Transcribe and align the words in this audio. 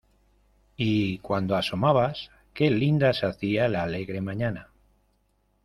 Y 0.77 1.19
cuando 1.19 1.55
asomabas 1.55 2.31
¡qué 2.55 2.71
linda 2.71 3.13
se 3.13 3.27
hacía 3.27 3.67
la 3.69 3.83
alegre 3.83 4.19
mañana! 4.19 4.69